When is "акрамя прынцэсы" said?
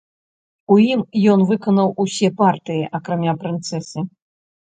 3.01-4.07